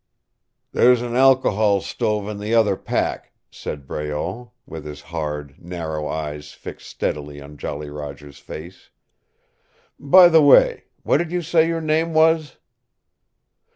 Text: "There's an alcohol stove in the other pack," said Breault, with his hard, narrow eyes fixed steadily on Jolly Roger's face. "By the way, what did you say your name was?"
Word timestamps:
"There's 0.71 1.03
an 1.03 1.15
alcohol 1.15 1.79
stove 1.81 2.27
in 2.27 2.39
the 2.39 2.55
other 2.55 2.75
pack," 2.75 3.33
said 3.51 3.85
Breault, 3.85 4.49
with 4.65 4.83
his 4.83 4.99
hard, 5.01 5.63
narrow 5.63 6.07
eyes 6.07 6.53
fixed 6.53 6.89
steadily 6.89 7.39
on 7.39 7.55
Jolly 7.55 7.91
Roger's 7.91 8.39
face. 8.39 8.89
"By 9.99 10.27
the 10.27 10.41
way, 10.41 10.85
what 11.03 11.17
did 11.17 11.31
you 11.31 11.43
say 11.43 11.67
your 11.67 11.81
name 11.81 12.15
was?" 12.15 12.57